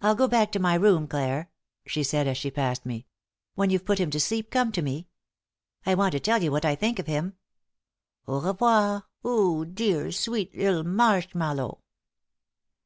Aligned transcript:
"I'll 0.00 0.14
go 0.14 0.28
back 0.28 0.50
to 0.52 0.58
my 0.58 0.74
room, 0.76 1.06
Clare," 1.06 1.50
she 1.86 2.02
said, 2.02 2.26
as 2.26 2.38
she 2.38 2.50
passed 2.50 2.86
me. 2.86 3.06
"When 3.54 3.68
you've 3.68 3.84
put 3.84 3.98
him 4.00 4.10
to 4.12 4.18
sleep, 4.18 4.48
come 4.50 4.72
to 4.72 4.80
me. 4.80 5.08
I 5.84 5.94
want 5.94 6.12
to 6.12 6.20
tell 6.20 6.42
you 6.42 6.50
what 6.50 6.64
I 6.64 6.74
think 6.74 6.98
of 6.98 7.06
him. 7.06 7.34
Au 8.26 8.40
revoir, 8.40 9.08
'oo 9.26 9.66
dear, 9.66 10.10
sweet 10.10 10.52
'ittle 10.54 10.84
marshmallow!" 10.84 11.80